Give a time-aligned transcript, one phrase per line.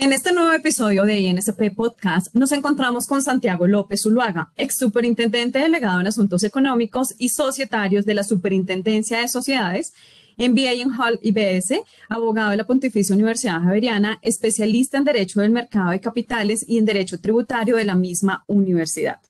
[0.00, 5.58] En este nuevo episodio de INSP Podcast nos encontramos con Santiago López Zuluaga, ex superintendente
[5.58, 9.92] delegado en asuntos económicos y societarios de la Superintendencia de Sociedades,
[10.38, 15.90] MBA en Hall IBS, abogado de la Pontificia Universidad Javeriana, especialista en Derecho del Mercado
[15.90, 19.20] de Capitales y en Derecho Tributario de la misma universidad.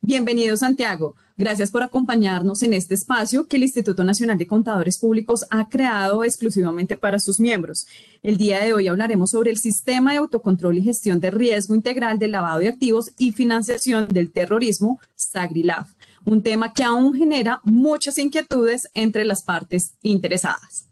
[0.00, 1.16] Bienvenido, Santiago.
[1.36, 6.24] Gracias por acompañarnos en este espacio que el Instituto Nacional de Contadores Públicos ha creado
[6.24, 7.86] exclusivamente para sus miembros.
[8.22, 12.18] El día de hoy hablaremos sobre el sistema de autocontrol y gestión de riesgo integral
[12.18, 15.90] del lavado de activos y financiación del terrorismo, SAGRILAF,
[16.24, 20.87] un tema que aún genera muchas inquietudes entre las partes interesadas.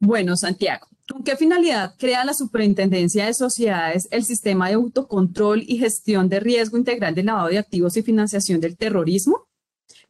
[0.00, 5.78] Bueno, Santiago, ¿Con qué finalidad crea la Superintendencia de Sociedades el sistema de autocontrol y
[5.78, 9.46] gestión de riesgo integral de lavado de activos y financiación del terrorismo?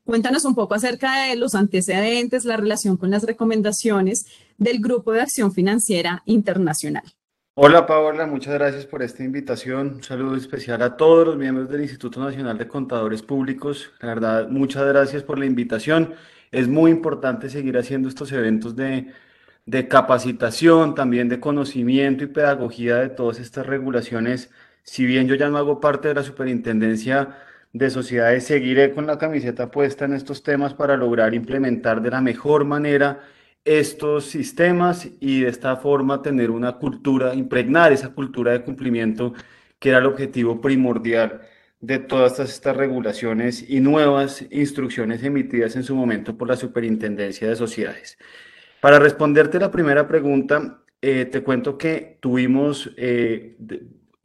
[0.05, 5.20] Cuéntanos un poco acerca de los antecedentes, la relación con las recomendaciones del Grupo de
[5.20, 7.05] Acción Financiera Internacional.
[7.55, 9.95] Hola Paola, muchas gracias por esta invitación.
[9.96, 13.93] Un saludo especial a todos los miembros del Instituto Nacional de Contadores Públicos.
[14.01, 16.15] La verdad, muchas gracias por la invitación.
[16.51, 19.12] Es muy importante seguir haciendo estos eventos de
[19.69, 24.51] de capacitación, también de conocimiento y pedagogía de todas estas regulaciones.
[24.83, 27.37] Si bien yo ya no hago parte de la superintendencia
[27.74, 32.23] de sociedades, seguiré con la camiseta puesta en estos temas para lograr implementar de la
[32.23, 33.21] mejor manera
[33.63, 39.35] estos sistemas y de esta forma tener una cultura, impregnar esa cultura de cumplimiento
[39.79, 41.43] que era el objetivo primordial
[41.80, 47.57] de todas estas regulaciones y nuevas instrucciones emitidas en su momento por la Superintendencia de
[47.57, 48.16] Sociedades.
[48.80, 53.57] Para responderte la primera pregunta, eh, te cuento que tuvimos eh,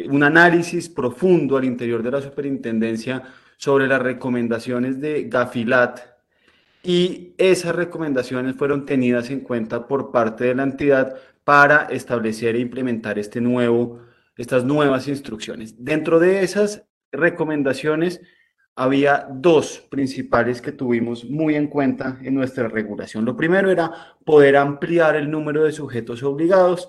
[0.07, 3.23] un análisis profundo al interior de la superintendencia
[3.57, 5.99] sobre las recomendaciones de Gafilat
[6.83, 12.59] y esas recomendaciones fueron tenidas en cuenta por parte de la entidad para establecer e
[12.59, 14.01] implementar este nuevo,
[14.37, 15.83] estas nuevas instrucciones.
[15.83, 18.21] Dentro de esas recomendaciones,
[18.75, 23.25] había dos principales que tuvimos muy en cuenta en nuestra regulación.
[23.25, 26.87] Lo primero era poder ampliar el número de sujetos obligados,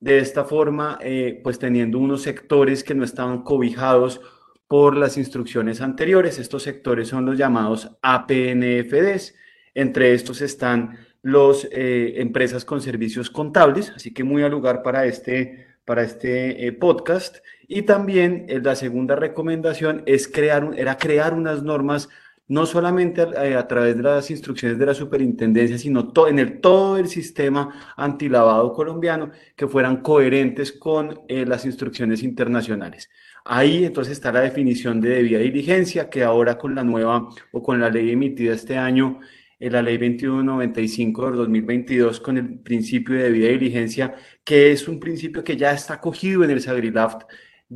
[0.00, 4.20] de esta forma, eh, pues teniendo unos sectores que no estaban cobijados
[4.68, 6.38] por las instrucciones anteriores.
[6.38, 9.34] Estos sectores son los llamados APNFDs.
[9.74, 15.06] Entre estos están las eh, empresas con servicios contables, así que muy al lugar para
[15.06, 17.38] este, para este eh, podcast.
[17.66, 22.10] Y también eh, la segunda recomendación es crear, era crear unas normas
[22.48, 26.96] no solamente a, a, través de las instrucciones de la superintendencia, sino en el, todo
[26.96, 33.10] el sistema antilavado colombiano que fueran coherentes con eh, las instrucciones internacionales.
[33.44, 37.80] Ahí entonces está la definición de debida diligencia, que ahora con la nueva o con
[37.80, 39.20] la ley emitida este año,
[39.58, 45.00] en la ley 2195 del 2022, con el principio de debida diligencia, que es un
[45.00, 47.22] principio que ya está acogido en el SAGRILAFT,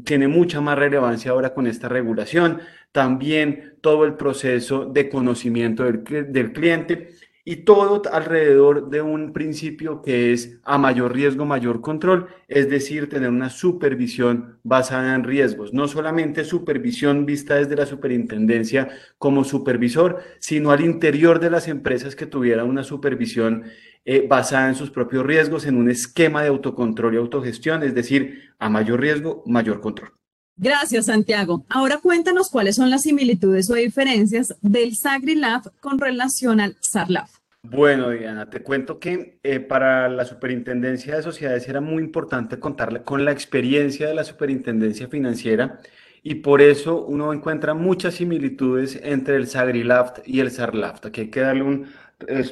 [0.05, 2.61] tiene mucha más relevancia ahora con esta regulación.
[2.93, 7.11] También todo el proceso de conocimiento del, del cliente
[7.45, 13.09] y todo alrededor de un principio que es a mayor riesgo, mayor control, es decir,
[13.09, 20.21] tener una supervisión basada en riesgos, no solamente supervisión vista desde la superintendencia como supervisor,
[20.39, 23.65] sino al interior de las empresas que tuvieran una supervisión
[24.05, 28.53] eh, basada en sus propios riesgos, en un esquema de autocontrol y autogestión, es decir,
[28.59, 30.20] a mayor riesgo, mayor control.
[30.63, 31.65] Gracias, Santiago.
[31.71, 37.39] Ahora cuéntanos cuáles son las similitudes o diferencias del SAGRILAF con relación al SARLAF.
[37.63, 43.03] Bueno, Diana, te cuento que eh, para la Superintendencia de Sociedades era muy importante contarle
[43.03, 45.81] con la experiencia de la Superintendencia Financiera
[46.23, 51.07] y por eso uno encuentra muchas similitudes entre el SAGRILAF y el SARLAF.
[51.07, 51.87] Aquí hay que darle un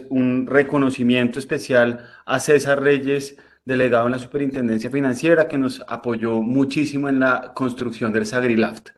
[0.08, 3.36] un reconocimiento especial a César Reyes,
[3.69, 8.89] delegado en la Superintendencia Financiera, que nos apoyó muchísimo en la construcción del Sagrilaft.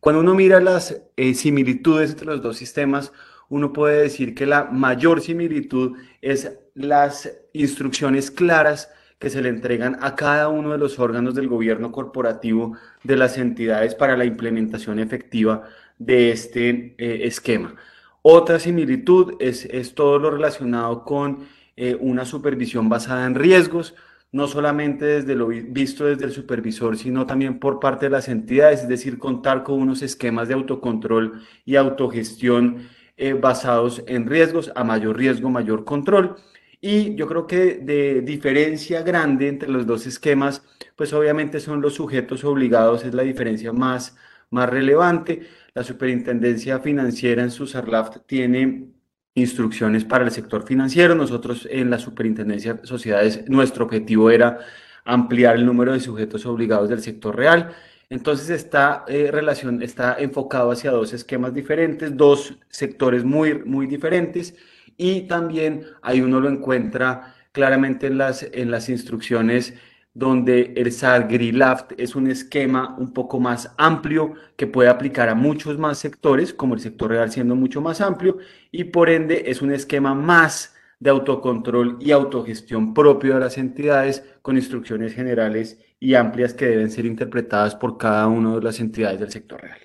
[0.00, 3.12] Cuando uno mira las eh, similitudes entre los dos sistemas,
[3.48, 8.90] uno puede decir que la mayor similitud es las instrucciones claras
[9.20, 13.38] que se le entregan a cada uno de los órganos del gobierno corporativo de las
[13.38, 15.68] entidades para la implementación efectiva
[15.98, 17.76] de este eh, esquema.
[18.22, 21.46] Otra similitud es, es todo lo relacionado con
[21.82, 23.94] eh, una supervisión basada en riesgos,
[24.32, 28.82] no solamente desde lo visto desde el supervisor, sino también por parte de las entidades,
[28.82, 32.86] es decir, contar con unos esquemas de autocontrol y autogestión
[33.16, 36.36] eh, basados en riesgos, a mayor riesgo, mayor control.
[36.82, 40.62] Y yo creo que de diferencia grande entre los dos esquemas,
[40.96, 44.18] pues obviamente son los sujetos obligados, es la diferencia más,
[44.50, 45.48] más relevante.
[45.72, 48.99] La Superintendencia Financiera en su SARLAFT tiene
[49.34, 51.14] instrucciones para el sector financiero.
[51.14, 54.58] Nosotros en la Superintendencia de Sociedades, nuestro objetivo era
[55.04, 57.74] ampliar el número de sujetos obligados del sector real.
[58.08, 64.54] Entonces esta eh, relación está enfocado hacia dos esquemas diferentes, dos sectores muy, muy diferentes
[64.96, 69.74] y también ahí uno lo encuentra claramente en las, en las instrucciones
[70.12, 75.78] donde el SAGRILAFT es un esquema un poco más amplio que puede aplicar a muchos
[75.78, 78.38] más sectores, como el sector real siendo mucho más amplio,
[78.70, 84.22] y por ende es un esquema más de autocontrol y autogestión propio de las entidades
[84.42, 89.20] con instrucciones generales y amplias que deben ser interpretadas por cada una de las entidades
[89.20, 89.78] del sector real.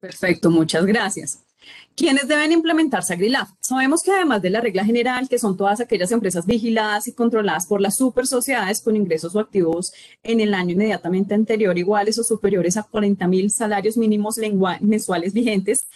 [0.00, 1.47] Perfecto, muchas gracias.
[1.98, 3.50] ¿Quiénes deben implementar SAGRILAF?
[3.60, 7.66] Sabemos que además de la regla general, que son todas aquellas empresas vigiladas y controladas
[7.66, 12.22] por las super sociedades con ingresos o activos en el año inmediatamente anterior iguales o
[12.22, 14.38] superiores a 40 mil salarios mínimos
[14.80, 15.88] mensuales vigentes,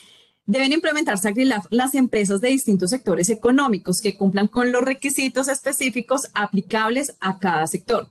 [0.44, 6.28] deben implementar SAGRILAF las empresas de distintos sectores económicos que cumplan con los requisitos específicos
[6.34, 8.08] aplicables a cada sector.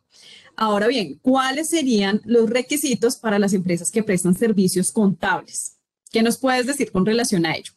[0.55, 5.80] Ahora bien, ¿cuáles serían los requisitos para las empresas que prestan servicios contables?
[6.11, 7.71] ¿Qué nos puedes decir con relación a ello?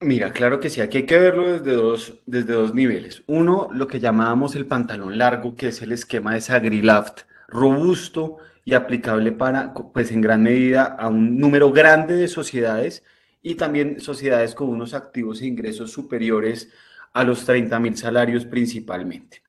[0.00, 3.22] Mira, claro que sí, aquí hay que verlo desde dos, desde dos niveles.
[3.26, 8.74] Uno, lo que llamábamos el pantalón largo, que es el esquema de Sagrilaft, robusto y
[8.74, 13.04] aplicable para, pues en gran medida, a un número grande de sociedades
[13.42, 16.70] y también sociedades con unos activos e ingresos superiores
[17.12, 19.42] a los 30 mil salarios principalmente.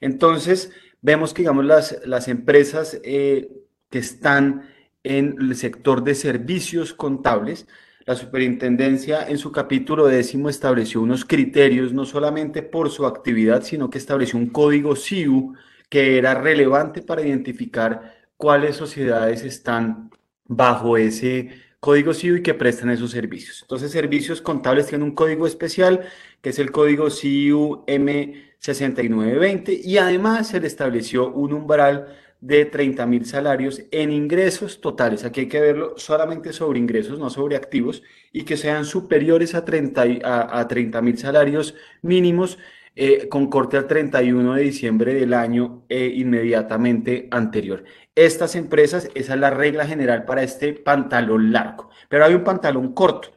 [0.00, 3.50] Entonces, vemos que, digamos, las, las empresas eh,
[3.90, 4.68] que están
[5.04, 7.66] en el sector de servicios contables,
[8.06, 13.90] la superintendencia en su capítulo décimo estableció unos criterios no solamente por su actividad, sino
[13.90, 15.54] que estableció un código CIU
[15.90, 20.10] que era relevante para identificar cuáles sociedades están
[20.46, 21.50] bajo ese
[21.80, 23.60] código CIU y que prestan esos servicios.
[23.62, 26.08] Entonces, servicios contables tienen un código especial
[26.40, 33.06] que es el código CIU M6920 y además se le estableció un umbral de 30
[33.06, 35.24] mil salarios en ingresos totales.
[35.24, 38.02] Aquí hay que verlo solamente sobre ingresos, no sobre activos,
[38.32, 42.58] y que sean superiores a 30 a, mil salarios mínimos
[42.94, 47.84] eh, con corte al 31 de diciembre del año eh, inmediatamente anterior.
[48.14, 52.94] Estas empresas, esa es la regla general para este pantalón largo, pero hay un pantalón
[52.94, 53.36] corto,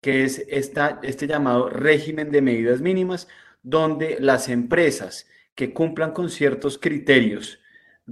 [0.00, 3.28] que es esta, este llamado régimen de medidas mínimas,
[3.62, 7.59] donde las empresas que cumplan con ciertos criterios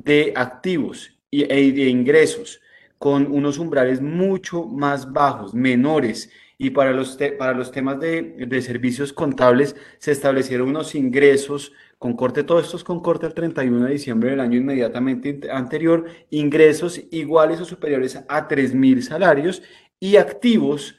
[0.05, 2.61] de activos y, e de ingresos
[2.99, 6.31] con unos umbrales mucho más bajos, menores,
[6.61, 12.15] y para los, para los temas de, de, servicios contables se establecieron unos ingresos con
[12.15, 17.61] corte, todos estos con corte al 31 de diciembre del año inmediatamente anterior, ingresos iguales
[17.61, 19.63] o superiores a 3.000 salarios
[20.01, 20.97] y activos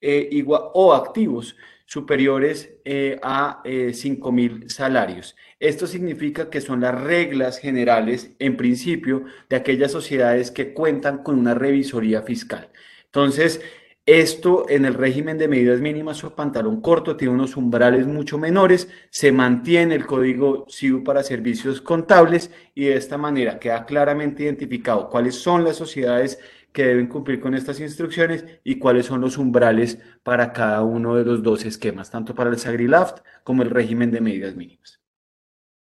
[0.00, 1.56] eh, o activos
[1.92, 5.36] superiores eh, a eh, 5 mil salarios.
[5.60, 11.38] Esto significa que son las reglas generales, en principio, de aquellas sociedades que cuentan con
[11.38, 12.70] una revisoría fiscal.
[13.04, 13.60] Entonces,
[14.06, 18.88] esto en el régimen de medidas mínimas o pantalón corto tiene unos umbrales mucho menores,
[19.10, 25.10] se mantiene el código CIU para servicios contables y de esta manera queda claramente identificado
[25.10, 26.40] cuáles son las sociedades
[26.72, 31.24] que deben cumplir con estas instrucciones y cuáles son los umbrales para cada uno de
[31.24, 35.00] los dos esquemas, tanto para el SAGRILAFT como el régimen de medidas mínimas.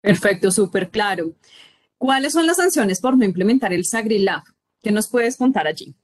[0.01, 1.35] Perfecto, súper claro.
[1.99, 4.49] ¿Cuáles son las sanciones por no implementar el SAGRILAFT?
[4.83, 5.95] ¿Qué nos puedes contar allí?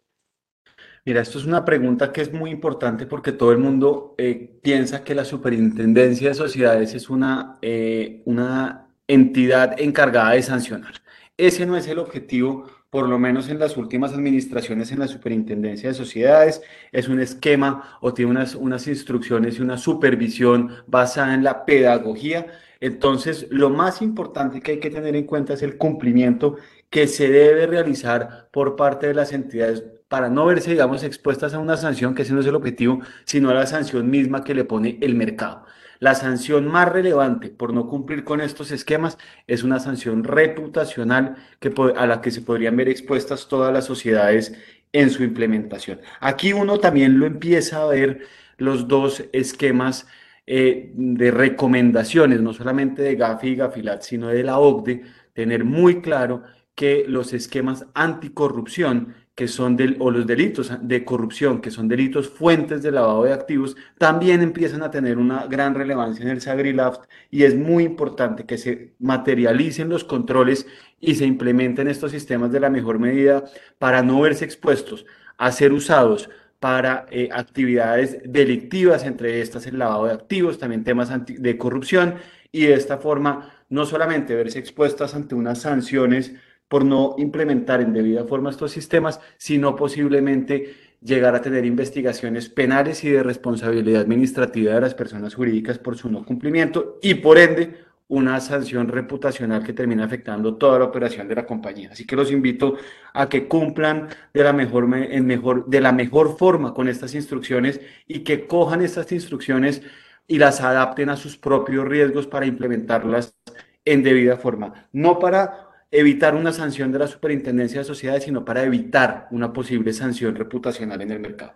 [1.06, 5.04] Mira, esto es una pregunta que es muy importante porque todo el mundo eh, piensa
[5.04, 10.94] que la Superintendencia de Sociedades es una, eh, una entidad encargada de sancionar.
[11.37, 15.88] Ese no es el objetivo por lo menos en las últimas administraciones en la Superintendencia
[15.88, 21.42] de Sociedades, es un esquema o tiene unas, unas instrucciones y una supervisión basada en
[21.42, 22.46] la pedagogía.
[22.78, 26.54] Entonces, lo más importante que hay que tener en cuenta es el cumplimiento
[26.88, 31.58] que se debe realizar por parte de las entidades para no verse, digamos, expuestas a
[31.58, 34.64] una sanción, que ese no es el objetivo, sino a la sanción misma que le
[34.64, 35.64] pone el mercado.
[36.04, 41.73] La sanción más relevante por no cumplir con estos esquemas es una sanción reputacional que,
[41.96, 44.54] a la que se podrían ver expuestas todas las sociedades
[44.92, 46.02] en su implementación.
[46.20, 48.20] Aquí uno también lo empieza a ver
[48.58, 50.06] los dos esquemas
[50.46, 56.02] eh, de recomendaciones, no solamente de GAFI y GAFILAT, sino de la OCDE, tener muy
[56.02, 56.42] claro
[56.75, 62.28] que los esquemas anticorrupción que son del, o los delitos de corrupción, que son delitos
[62.28, 67.02] fuentes de lavado de activos, también empiezan a tener una gran relevancia en el SAGRILAFT
[67.30, 70.66] y es muy importante que se materialicen los controles
[71.00, 73.44] y se implementen estos sistemas de la mejor medida
[73.78, 75.04] para no verse expuestos
[75.36, 81.10] a ser usados para eh, actividades delictivas, entre estas el lavado de activos, también temas
[81.26, 82.14] de corrupción
[82.52, 86.34] y de esta forma no solamente verse expuestas ante unas sanciones
[86.68, 93.04] por no implementar en debida forma estos sistemas, sino posiblemente llegar a tener investigaciones penales
[93.04, 97.85] y de responsabilidad administrativa de las personas jurídicas por su no cumplimiento y por ende
[98.09, 101.90] una sanción reputacional que termina afectando toda la operación de la compañía.
[101.92, 102.76] Así que los invito
[103.12, 107.80] a que cumplan de la mejor, en mejor, de la mejor forma con estas instrucciones
[108.06, 109.83] y que cojan estas instrucciones
[110.26, 113.37] y las adapten a sus propios riesgos para implementarlas
[113.85, 114.88] en debida forma.
[114.92, 119.92] No para evitar una sanción de la Superintendencia de Sociedades, sino para evitar una posible
[119.92, 121.54] sanción reputacional en el mercado.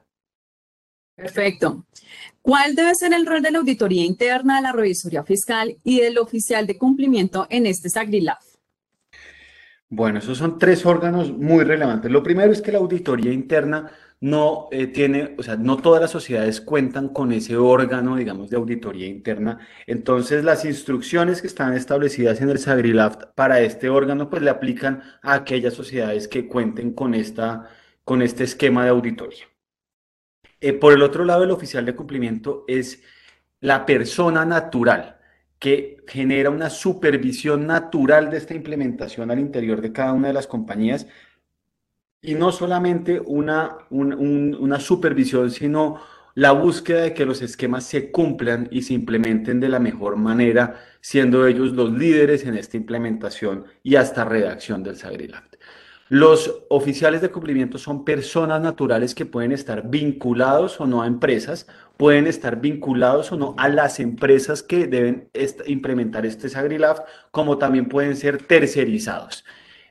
[1.16, 1.84] Perfecto.
[2.40, 6.18] ¿Cuál debe ser el rol de la auditoría interna, de la revisoría fiscal y del
[6.18, 8.44] oficial de cumplimiento en este SAGRILAF?
[9.90, 12.10] Bueno, esos son tres órganos muy relevantes.
[12.10, 13.90] Lo primero es que la auditoría interna
[14.20, 18.56] no eh, tiene, o sea, no todas las sociedades cuentan con ese órgano, digamos, de
[18.56, 19.60] auditoría interna.
[19.86, 25.02] Entonces, las instrucciones que están establecidas en el SAGRILAF para este órgano, pues le aplican
[25.22, 27.68] a aquellas sociedades que cuenten con, esta,
[28.04, 29.44] con este esquema de auditoría.
[30.60, 33.02] Eh, por el otro lado, el oficial de cumplimiento es
[33.60, 35.18] la persona natural
[35.58, 40.46] que genera una supervisión natural de esta implementación al interior de cada una de las
[40.46, 41.06] compañías
[42.20, 46.00] y no solamente una, una supervisión, sino
[46.34, 50.80] la búsqueda de que los esquemas se cumplan y se implementen de la mejor manera,
[51.00, 55.42] siendo ellos los líderes en esta implementación y hasta redacción del SAGRILAB.
[56.10, 61.66] Los oficiales de cumplimiento son personas naturales que pueden estar vinculados o no a empresas,
[61.98, 65.28] pueden estar vinculados o no a las empresas que deben
[65.66, 69.44] implementar este SagriLab, como también pueden ser tercerizados.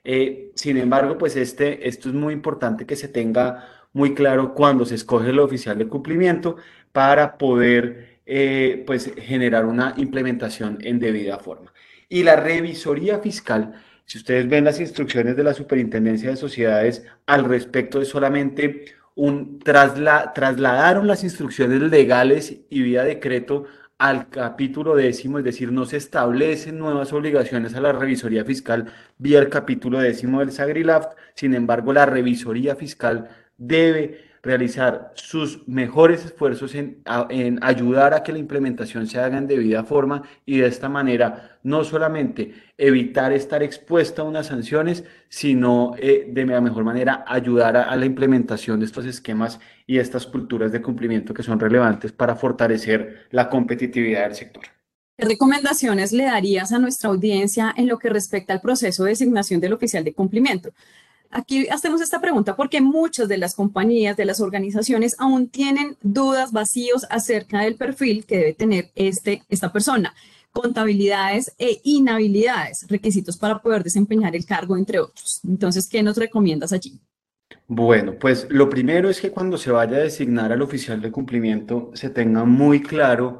[0.09, 4.85] Eh, sin embargo, pues este, esto es muy importante que se tenga muy claro cuando
[4.85, 6.55] se escoge el oficial de cumplimiento
[6.93, 11.73] para poder eh, pues, generar una implementación en debida forma.
[12.07, 13.73] Y la revisoría fiscal
[14.07, 18.85] si ustedes ven las instrucciones de la Superintendencia de Sociedades al respecto de solamente
[19.15, 23.65] un trasla, trasladaron las instrucciones legales y vía decreto
[23.97, 29.39] al capítulo décimo, es decir, no se establecen nuevas obligaciones a la revisoría fiscal vía
[29.39, 36.73] el capítulo décimo del SAGRILAFT, sin embargo, la revisoría fiscal debe realizar sus mejores esfuerzos
[36.73, 37.03] en,
[37.61, 41.83] ayudar a que la implementación se haga en debida forma y de esta manera no
[41.83, 47.95] solamente evitar estar expuesta a unas sanciones, sino eh, de la mejor manera ayudar a,
[47.95, 53.27] la implementación de estos esquemas y estas culturas de cumplimiento que son relevantes para fortalecer
[53.31, 54.63] la competitividad del sector.
[55.17, 59.59] ¿Qué recomendaciones le darías a nuestra audiencia en lo que respecta al proceso de designación
[59.59, 60.71] del oficial de cumplimiento?
[61.31, 66.51] Aquí hacemos esta pregunta porque muchas de las compañías, de las organizaciones, aún tienen dudas,
[66.51, 70.13] vacíos acerca del perfil que debe tener este, esta persona,
[70.51, 75.41] contabilidades e inhabilidades, requisitos para poder desempeñar el cargo, entre otros.
[75.47, 76.99] Entonces, ¿qué nos recomiendas allí?
[77.67, 81.91] Bueno, pues lo primero es que cuando se vaya a designar al oficial de cumplimiento
[81.93, 83.39] se tenga muy claro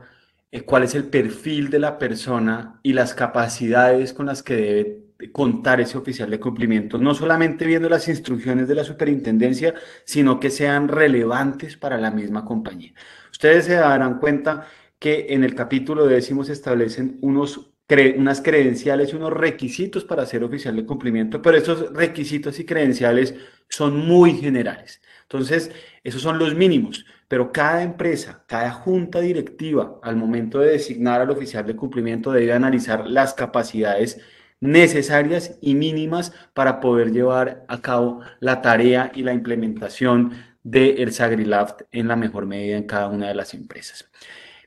[0.51, 5.06] eh, cuál es el perfil de la persona y las capacidades con las que debe
[5.31, 9.73] contar ese oficial de cumplimiento, no solamente viendo las instrucciones de la superintendencia,
[10.05, 12.93] sino que sean relevantes para la misma compañía.
[13.31, 14.67] Ustedes se darán cuenta
[14.99, 17.71] que en el capítulo décimo se establecen unos
[18.17, 23.35] unas credenciales y unos requisitos para ser oficial de cumplimiento, pero esos requisitos y credenciales
[23.69, 25.01] son muy generales.
[25.23, 25.71] Entonces,
[26.03, 31.29] esos son los mínimos, pero cada empresa, cada junta directiva, al momento de designar al
[31.29, 34.19] oficial de cumplimiento, debe analizar las capacidades
[34.59, 40.31] necesarias y mínimas para poder llevar a cabo la tarea y la implementación
[40.63, 44.09] del el SagriLaft en la mejor medida en cada una de las empresas.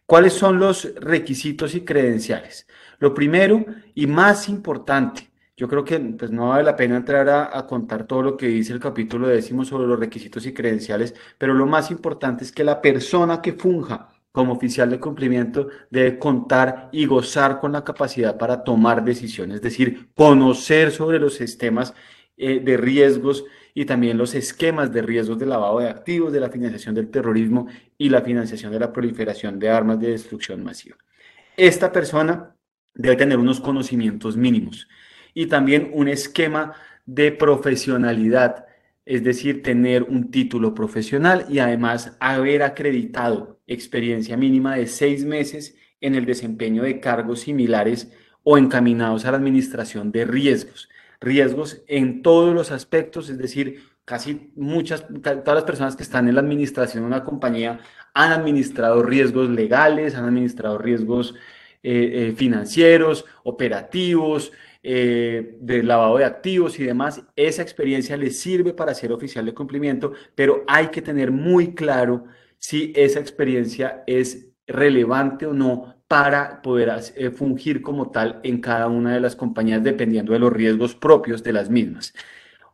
[0.07, 2.67] ¿Cuáles son los requisitos y credenciales?
[2.99, 7.57] Lo primero y más importante, yo creo que pues, no vale la pena entrar a,
[7.57, 11.55] a, contar todo lo que dice el capítulo décimo sobre los requisitos y credenciales, pero
[11.55, 16.89] lo más importante es que la persona que funja como oficial de cumplimiento debe contar
[16.93, 21.95] y gozar con la capacidad para tomar decisiones, es decir, conocer sobre los sistemas
[22.37, 23.45] eh, de riesgos
[23.75, 27.67] y también los esquemas de riesgos de lavado de activos, de la financiación del terrorismo
[27.99, 30.97] y la financiación de la proliferación de armas de destrucción masiva.
[31.57, 32.57] Esta persona
[32.95, 34.89] debe tener unos conocimientos mínimos
[35.35, 38.67] y también un esquema de profesionalidad
[39.11, 45.75] es decir, tener un título profesional y además haber acreditado experiencia mínima de seis meses
[46.01, 48.13] en el desempeño de cargos similares
[48.45, 50.89] o encaminados a la administración de riesgos.
[51.21, 56.37] Riesgos en todos los aspectos, es decir, casi muchas, todas las personas que están en
[56.37, 57.81] la administración de una compañía
[58.15, 61.35] han administrado riesgos legales, han administrado riesgos
[61.83, 69.13] eh, financieros, operativos, de lavado de activos y demás, esa experiencia le sirve para ser
[69.13, 72.25] oficial de cumplimiento, pero hay que tener muy claro
[72.59, 78.89] si esa experiencia es relevante o no para poder eh, fungir como tal en cada
[78.89, 82.13] una de las compañías dependiendo de los riesgos propios de las mismas.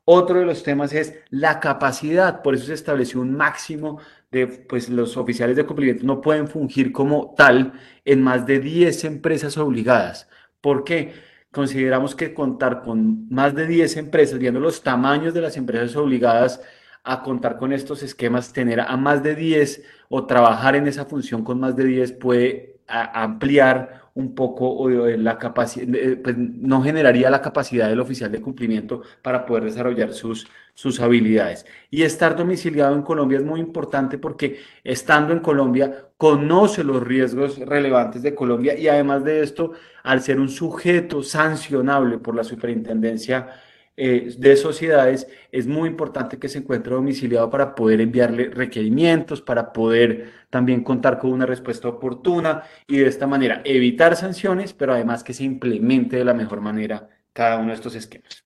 [0.05, 4.89] Otro de los temas es la capacidad, por eso se estableció un máximo de, pues
[4.89, 7.73] los oficiales de cumplimiento no pueden fungir como tal
[8.05, 10.29] en más de 10 empresas obligadas.
[10.61, 11.13] ¿Por qué?
[11.57, 16.61] Consideramos que contar con más de 10 empresas, viendo los tamaños de las empresas obligadas,
[17.03, 21.43] a contar con estos esquemas, tener a más de 10 o trabajar en esa función
[21.43, 25.87] con más de 10 puede ampliar un poco la capacidad,
[26.23, 31.67] pues no generaría la capacidad del oficial de cumplimiento para poder desarrollar sus, sus habilidades.
[31.91, 37.59] Y estar domiciliado en Colombia es muy importante porque estando en Colombia conoce los riesgos
[37.59, 43.51] relevantes de Colombia y además de esto, al ser un sujeto sancionable por la superintendencia
[43.99, 49.73] eh, de sociedades, es muy importante que se encuentre domiciliado para poder enviarle requerimientos, para
[49.73, 55.25] poder también contar con una respuesta oportuna y de esta manera evitar sanciones, pero además
[55.25, 58.45] que se implemente de la mejor manera cada uno de estos esquemas.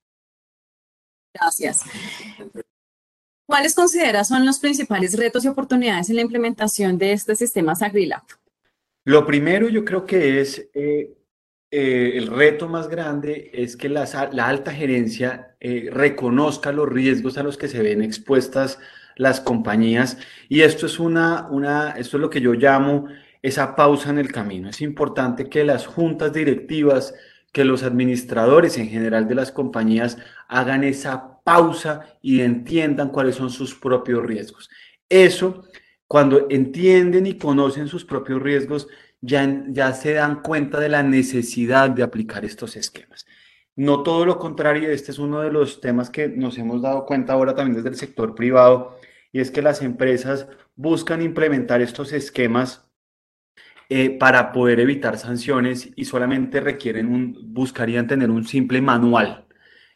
[1.34, 1.84] Gracias.
[3.46, 8.22] ¿Cuáles consideras son los principales retos y oportunidades en la implementación de este sistema SAGRILAB?
[9.04, 11.16] Lo primero yo creo que es eh,
[11.70, 17.44] eh, el reto más grande es que la, alta gerencia eh, reconozca los riesgos a
[17.44, 18.80] los que se ven expuestas
[19.14, 23.06] las compañías y esto es una, una, esto es lo que yo llamo
[23.42, 24.68] esa pausa en el camino.
[24.68, 27.14] Es importante que las juntas directivas,
[27.52, 33.50] que los administradores en general de las compañías hagan esa pausa y entiendan cuáles son
[33.50, 34.70] sus propios riesgos.
[35.08, 35.64] Eso,
[36.06, 38.88] cuando entienden y conocen sus propios riesgos,
[39.20, 43.26] ya, se dan cuenta de la necesidad de aplicar estos esquemas.
[43.76, 47.32] No todo lo contrario, este es uno de los temas que nos hemos dado cuenta
[47.32, 48.96] ahora también desde el sector privado,
[49.32, 52.90] y es que las empresas buscan implementar estos esquemas
[53.88, 59.46] eh, para poder evitar sanciones y solamente requieren un, buscarían tener un simple manual.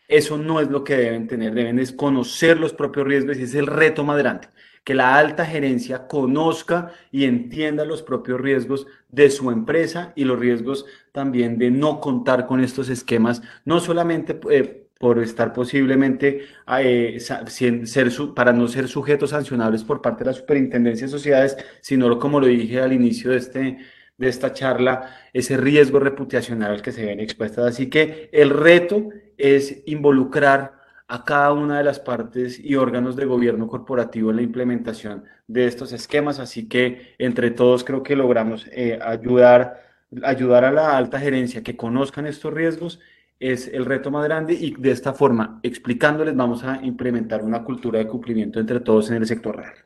[0.09, 3.55] Eso no es lo que deben tener, deben es conocer los propios riesgos y es
[3.55, 4.49] el reto más grande
[4.85, 10.38] que la alta gerencia conozca y entienda los propios riesgos de su empresa y los
[10.38, 16.42] riesgos también de no contar con estos esquemas, no solamente eh, por estar posiblemente
[16.79, 22.18] eh, ser, para no ser sujetos sancionables por parte de la Superintendencia de Sociedades, sino
[22.18, 23.79] como lo dije al inicio de, este,
[24.18, 27.66] de esta charla, ese riesgo reputacional al que se ven expuestas.
[27.66, 30.74] Así que el reto es involucrar
[31.09, 35.67] a cada una de las partes y órganos de gobierno corporativo en la implementación de
[35.67, 36.38] estos esquemas.
[36.38, 39.83] Así que entre todos creo que logramos eh, ayudar,
[40.23, 43.01] ayudar a la alta gerencia que conozcan estos riesgos
[43.40, 47.99] es el reto más grande y de esta forma, explicándoles, vamos a implementar una cultura
[47.99, 49.84] de cumplimiento entre todos en el sector real.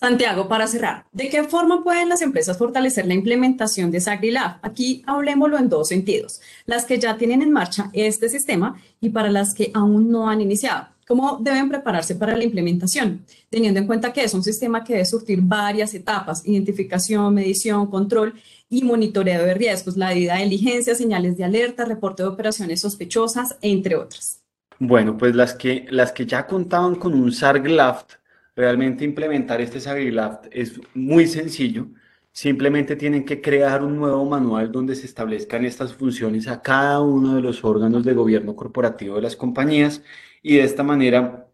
[0.00, 4.60] Santiago, para cerrar, ¿de qué forma pueden las empresas fortalecer la implementación de SagriLab?
[4.62, 9.28] Aquí hablemoslo en dos sentidos, las que ya tienen en marcha este sistema y para
[9.28, 10.86] las que aún no han iniciado.
[11.08, 13.24] ¿Cómo deben prepararse para la implementación?
[13.50, 18.34] Teniendo en cuenta que es un sistema que debe surtir varias etapas, identificación, medición, control
[18.70, 23.96] y monitoreo de riesgos, la debida diligencia, señales de alerta, reporte de operaciones sospechosas, entre
[23.96, 24.44] otras.
[24.78, 28.04] Bueno, pues las que, las que ya contaban con un SARGLAF
[28.58, 31.86] Realmente implementar este SagriLab es muy sencillo.
[32.32, 37.36] Simplemente tienen que crear un nuevo manual donde se establezcan estas funciones a cada uno
[37.36, 40.02] de los órganos de gobierno corporativo de las compañías
[40.42, 41.46] y de esta manera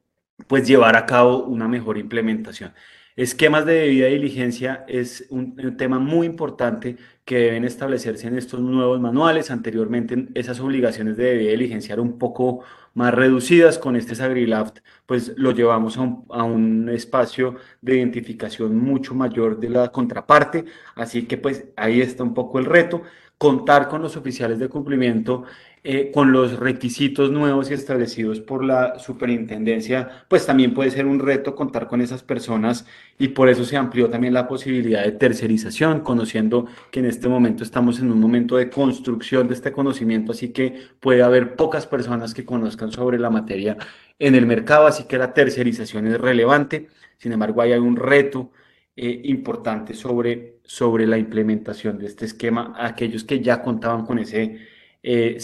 [0.46, 2.72] pues llevar a cabo una mejor implementación.
[3.16, 9.00] Esquemas de debida diligencia es un, tema muy importante que deben establecerse en estos nuevos
[9.00, 9.52] manuales.
[9.52, 13.78] Anteriormente esas obligaciones de debida diligencia eran un poco más reducidas.
[13.78, 19.60] Con este SagriLaft pues lo llevamos a un, a un, espacio de identificación mucho mayor
[19.60, 20.64] de la contraparte.
[20.96, 23.02] Así que pues ahí está un poco el reto.
[23.38, 25.44] Contar con los oficiales de cumplimiento
[25.86, 31.20] eh, con los requisitos nuevos y establecidos por la superintendencia, pues también puede ser un
[31.20, 32.86] reto contar con esas personas
[33.18, 37.62] y por eso se amplió también la posibilidad de tercerización, conociendo que en este momento
[37.62, 42.32] estamos en un momento de construcción de este conocimiento, así que puede haber pocas personas
[42.32, 43.76] que conozcan sobre la materia
[44.18, 46.88] en el mercado, así que la tercerización es relevante.
[47.18, 48.52] Sin embargo, hay un reto
[48.96, 54.72] eh, importante sobre, sobre la implementación de este esquema aquellos que ya contaban con ese
[55.04, 55.38] eh,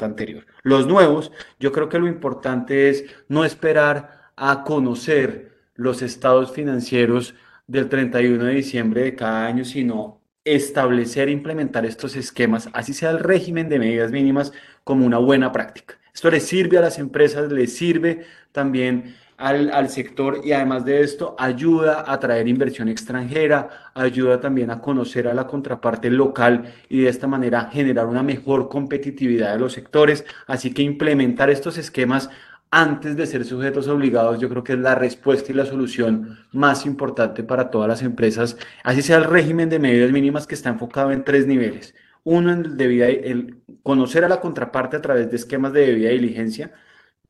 [0.00, 0.46] anterior.
[0.62, 7.34] Los nuevos, yo creo que lo importante es no esperar a conocer los estados financieros
[7.66, 13.10] del 31 de diciembre de cada año, sino establecer e implementar estos esquemas, así sea
[13.10, 14.52] el régimen de medidas mínimas,
[14.84, 15.94] como una buena práctica.
[16.12, 21.02] Esto le sirve a las empresas, le sirve también al, al, sector y además de
[21.02, 27.02] esto ayuda a traer inversión extranjera, ayuda también a conocer a la contraparte local y
[27.02, 30.24] de esta manera generar una mejor competitividad de los sectores.
[30.46, 32.30] Así que implementar estos esquemas
[32.72, 36.86] antes de ser sujetos obligados, yo creo que es la respuesta y la solución más
[36.86, 41.12] importante para todas las empresas, así sea el régimen de medidas mínimas que está enfocado
[41.12, 41.94] en tres niveles.
[42.24, 46.10] Uno, en el, debida, el conocer a la contraparte a través de esquemas de debida
[46.10, 46.72] diligencia.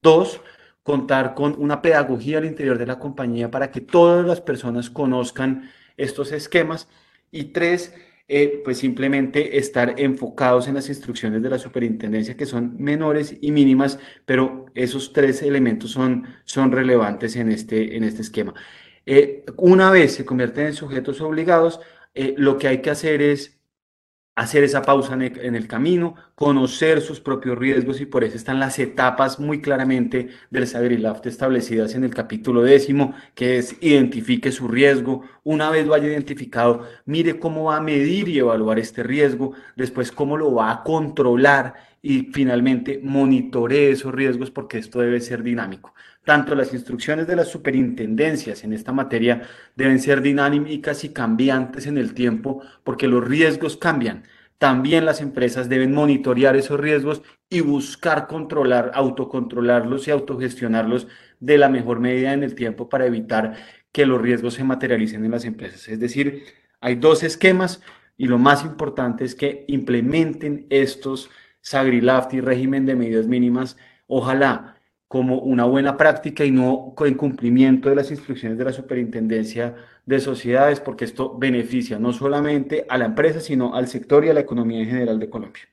[0.01, 0.41] Dos,
[0.83, 5.71] contar con una pedagogía al interior de la compañía para que todas las personas conozcan
[5.97, 6.89] estos esquemas.
[7.31, 7.95] Y tres,
[8.29, 13.53] eh, pues simplemente estar enfocados en las instrucciones de la superintendencia que son menores y
[13.53, 18.55] mínimas, pero esos tres elementos son, son relevantes en este, en este esquema.
[19.07, 21.81] Eh, una vez se convierten en sujetos obligados,
[22.15, 23.62] eh, lo que hay que hacer es
[24.35, 28.79] hacer esa pausa en el, camino, conocer sus propios riesgos y por eso están las
[28.79, 35.23] etapas muy claramente del Sagrilaft establecidas en el capítulo décimo, que es identifique su riesgo.
[35.45, 40.11] Una vez lo haya identificado, mire cómo va a medir y evaluar este riesgo, después
[40.11, 45.95] cómo lo va a controlar y finalmente monitoree esos riesgos porque esto debe ser dinámico.
[46.25, 49.43] Tanto las instrucciones de las superintendencias en esta materia
[49.75, 54.23] deben ser dinámicas y cambiantes en el tiempo porque los riesgos cambian.
[54.59, 61.09] También las empresas deben monitorear esos riesgos y buscar controlar, autocontrolarlos y autogestionarlos
[61.41, 63.57] de la mejor medida en el tiempo para evitar
[63.91, 65.89] que los riesgos se materialicen en las empresas.
[65.89, 66.45] Es decir,
[66.81, 67.83] hay dos esquemas
[68.17, 71.29] y lo más importante es que implementen estos
[71.61, 73.77] Sagrilaft y régimen de medidas mínimas.
[74.07, 74.77] Ojalá
[75.13, 79.75] como una buena práctica y no en cumplimiento de las instrucciones de la Superintendencia
[80.07, 84.35] de Sociedades, porque esto beneficia no solamente a la empresa, sino al sector y a
[84.35, 85.72] la economía en general de Colombia.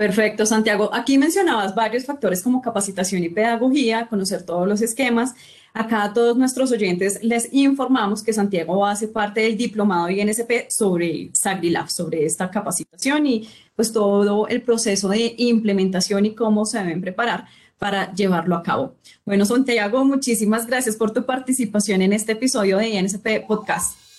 [0.00, 0.88] Perfecto, Santiago.
[0.94, 5.34] Aquí mencionabas varios factores como capacitación y pedagogía, conocer todos los esquemas.
[5.74, 11.28] Acá a todos nuestros oyentes les informamos que Santiago hace parte del diplomado INSP sobre
[11.34, 17.02] SagriLab, sobre esta capacitación y pues todo el proceso de implementación y cómo se deben
[17.02, 17.44] preparar
[17.78, 18.94] para llevarlo a cabo.
[19.26, 24.09] Bueno, Santiago, muchísimas gracias por tu participación en este episodio de INSP Podcast.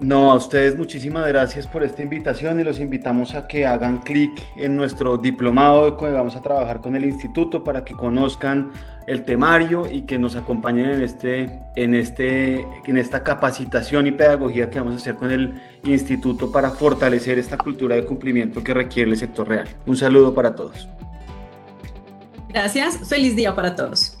[0.00, 4.32] No, a ustedes muchísimas gracias por esta invitación y los invitamos a que hagan clic
[4.56, 8.72] en nuestro diplomado que vamos a trabajar con el instituto para que conozcan
[9.06, 14.70] el temario y que nos acompañen en, este, en, este, en esta capacitación y pedagogía
[14.70, 19.10] que vamos a hacer con el instituto para fortalecer esta cultura de cumplimiento que requiere
[19.10, 19.68] el sector real.
[19.84, 20.88] Un saludo para todos.
[22.48, 24.18] Gracias, feliz día para todos.